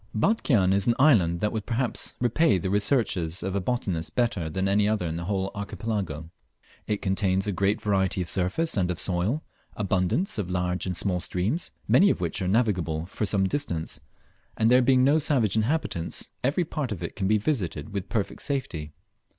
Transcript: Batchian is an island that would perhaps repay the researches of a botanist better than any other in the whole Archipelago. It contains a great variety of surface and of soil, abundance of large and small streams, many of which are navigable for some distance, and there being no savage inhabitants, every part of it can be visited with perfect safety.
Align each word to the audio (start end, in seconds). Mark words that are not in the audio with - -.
Batchian 0.15 0.73
is 0.73 0.87
an 0.87 0.95
island 0.97 1.41
that 1.41 1.51
would 1.51 1.67
perhaps 1.67 2.15
repay 2.19 2.57
the 2.57 2.71
researches 2.71 3.43
of 3.43 3.55
a 3.55 3.61
botanist 3.61 4.15
better 4.15 4.49
than 4.49 4.67
any 4.67 4.89
other 4.89 5.05
in 5.05 5.15
the 5.15 5.25
whole 5.25 5.51
Archipelago. 5.53 6.31
It 6.87 7.03
contains 7.03 7.45
a 7.45 7.51
great 7.51 7.79
variety 7.79 8.19
of 8.19 8.27
surface 8.27 8.75
and 8.75 8.89
of 8.89 8.99
soil, 8.99 9.43
abundance 9.77 10.39
of 10.39 10.49
large 10.49 10.87
and 10.87 10.97
small 10.97 11.19
streams, 11.19 11.69
many 11.87 12.09
of 12.09 12.19
which 12.19 12.41
are 12.41 12.47
navigable 12.47 13.05
for 13.05 13.27
some 13.27 13.43
distance, 13.43 14.01
and 14.57 14.71
there 14.71 14.81
being 14.81 15.03
no 15.03 15.19
savage 15.19 15.55
inhabitants, 15.55 16.31
every 16.43 16.65
part 16.65 16.91
of 16.91 17.03
it 17.03 17.15
can 17.15 17.27
be 17.27 17.37
visited 17.37 17.93
with 17.93 18.09
perfect 18.09 18.41
safety. 18.41 18.93